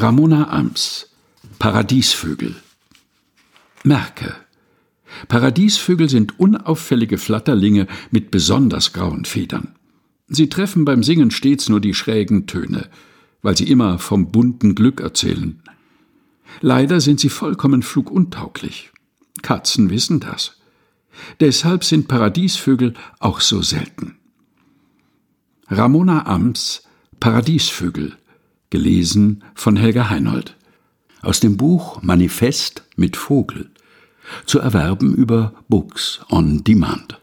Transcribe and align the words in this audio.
Ramona 0.00 0.48
Ams 0.48 1.10
Paradiesvögel 1.58 2.54
Merke 3.84 4.34
Paradiesvögel 5.28 6.08
sind 6.08 6.40
unauffällige 6.40 7.18
Flatterlinge 7.18 7.86
mit 8.10 8.30
besonders 8.30 8.94
grauen 8.94 9.26
Federn. 9.26 9.74
Sie 10.26 10.48
treffen 10.48 10.86
beim 10.86 11.02
Singen 11.02 11.30
stets 11.30 11.68
nur 11.68 11.80
die 11.80 11.92
schrägen 11.92 12.46
Töne, 12.46 12.88
weil 13.42 13.58
sie 13.58 13.68
immer 13.70 13.98
vom 13.98 14.32
bunten 14.32 14.74
Glück 14.74 15.02
erzählen. 15.02 15.62
Leider 16.62 17.02
sind 17.02 17.20
sie 17.20 17.28
vollkommen 17.28 17.82
fluguntauglich. 17.82 18.92
Katzen 19.42 19.90
wissen 19.90 20.18
das. 20.18 20.56
Deshalb 21.40 21.84
sind 21.84 22.08
Paradiesvögel 22.08 22.94
auch 23.18 23.42
so 23.42 23.60
selten. 23.60 24.16
Ramona 25.68 26.24
Ams 26.24 26.84
Paradiesvögel 27.20 28.16
gelesen 28.70 29.44
von 29.54 29.76
Helga 29.76 30.08
Heinold 30.08 30.56
aus 31.22 31.40
dem 31.40 31.56
Buch 31.56 32.00
Manifest 32.02 32.84
mit 32.96 33.16
Vogel 33.16 33.70
zu 34.46 34.60
erwerben 34.60 35.14
über 35.14 35.52
Books 35.68 36.20
on 36.30 36.64
Demand. 36.64 37.18